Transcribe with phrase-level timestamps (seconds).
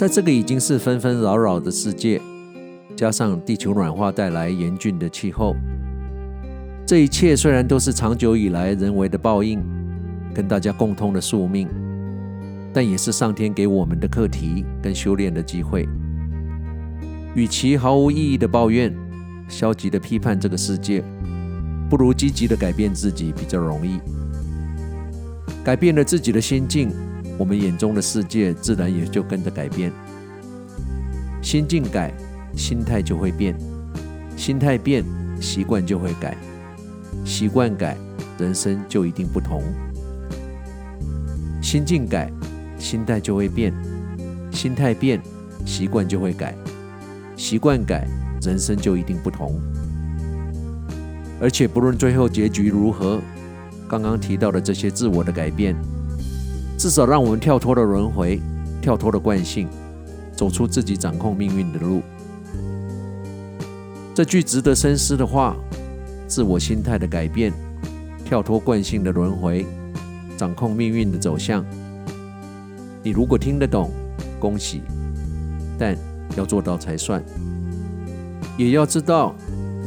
[0.00, 2.18] 在这个已经是纷纷扰扰的世界，
[2.96, 5.54] 加上地球暖化带来严峻的气候，
[6.86, 9.62] 这一切虽然都是长久以来人为的报应，
[10.32, 11.68] 跟大家共通的宿命，
[12.72, 15.86] 但也是上天给我们的课题跟修炼的机会。
[17.34, 18.90] 与其毫无意义的抱怨、
[19.48, 21.04] 消极的批判这个世界，
[21.90, 24.00] 不如积极的改变自己比较容易。
[25.62, 26.88] 改变了自己的心境，
[27.40, 29.90] 我们眼中的世界自然也就跟着改变。
[31.40, 32.12] 心境改。
[32.56, 33.56] 心态就会变，
[34.36, 35.04] 心态变，
[35.40, 36.36] 习惯就会改，
[37.24, 37.96] 习惯改，
[38.40, 39.62] 人生就一定不同。
[41.62, 42.28] 心境改，
[42.76, 43.72] 心态就会变，
[44.50, 45.22] 心态变，
[45.64, 46.56] 习惯就会改，
[47.36, 48.04] 习惯改，
[48.42, 49.60] 人生就一定不同。
[51.40, 53.20] 而且不论最后结局如何，
[53.88, 55.76] 刚刚提到的这些自我的改变，
[56.80, 58.40] 至少让我们跳脱了轮回，
[58.80, 59.68] 跳脱了惯性，
[60.34, 62.00] 走出自己掌控命运的路。
[64.14, 65.54] 这句值得深思的话：
[66.26, 67.52] 自我心态的改变，
[68.24, 69.66] 跳脱惯性的轮回，
[70.38, 71.62] 掌控命运的走向。
[73.02, 73.90] 你如果听得懂，
[74.38, 74.80] 恭喜；
[75.78, 75.94] 但
[76.34, 77.22] 要做到才算。
[78.56, 79.34] 也要知道，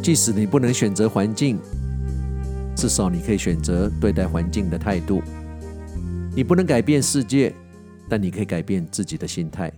[0.04, 1.58] 即使你不能选择环境，
[2.76, 5.24] 至少你可以选择对待环境的态度。
[6.36, 7.54] 你不能改变世界，
[8.10, 9.72] 但你可以改变自己的心态。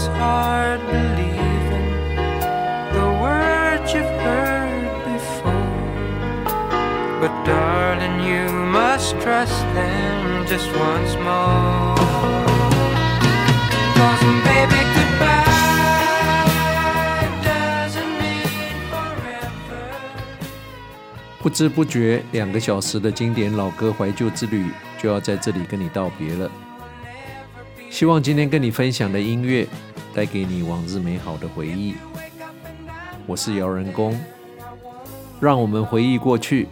[0.00, 1.90] It's hard believing
[2.94, 5.82] the words you've heard before.
[7.20, 11.96] But darling, you must trust them just once more.
[13.96, 14.49] Cause
[21.50, 24.66] 不知不觉，两个小时的经典老歌怀旧之旅
[25.02, 26.48] 就要在这里跟你道别了。
[27.90, 29.66] 希望今天跟你分享的音乐
[30.14, 31.96] 带给你往日美好的回忆。
[33.26, 34.16] 我是姚人工，
[35.40, 36.68] 让我们回忆过去，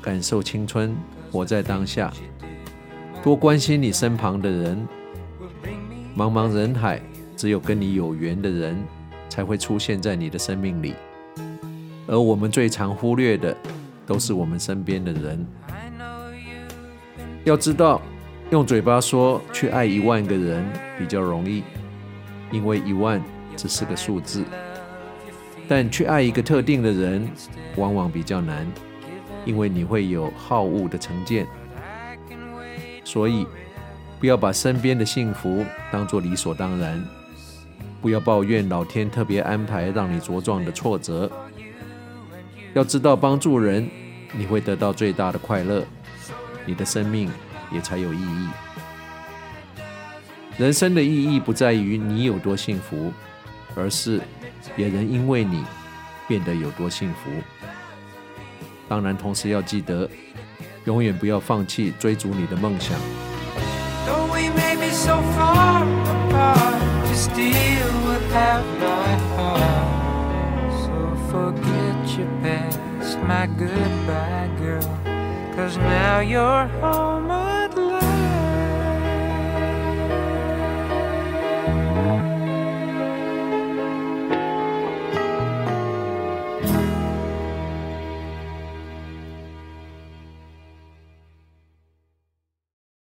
[0.00, 0.96] 感受青春，
[1.30, 2.10] 活在当下，
[3.22, 4.88] 多关心你身旁的人。
[6.16, 6.98] 茫茫人海，
[7.36, 8.82] 只有跟你有缘的人
[9.28, 10.94] 才会出现在你的生命里，
[12.06, 13.54] 而我们最常忽略的，
[14.08, 15.46] 都是我们身边的人。
[17.44, 18.02] 要知道。
[18.50, 20.64] 用嘴巴说去爱一万个人
[20.98, 21.62] 比较容易，
[22.50, 23.22] 因为一万
[23.54, 24.40] 只是个数字；
[25.68, 27.28] 但去爱一个特定的人，
[27.76, 28.66] 往往比较难，
[29.44, 31.46] 因为你会有好恶的成见。
[33.04, 33.46] 所以，
[34.18, 37.04] 不要把身边的幸福当作理所当然，
[38.00, 41.30] 不要抱怨老天特别安排让你茁壮的挫折。
[42.74, 43.88] 要知道，帮助人，
[44.32, 45.84] 你会得到最大的快乐，
[46.64, 47.30] 你的生命。
[47.70, 48.48] 也才有意义。
[50.56, 53.12] 人生的意义不在于你有多幸福，
[53.74, 54.22] 而是
[54.74, 55.62] 别人因为你
[56.26, 57.30] 变得有多幸福。
[58.88, 60.08] 当然，同时要记得，
[60.86, 62.98] 永远不要放弃追逐你的梦想。
[73.28, 74.80] my goodbye girl.
[75.54, 77.47] Cause now you're home.